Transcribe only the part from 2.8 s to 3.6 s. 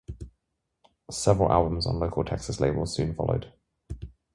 soon followed.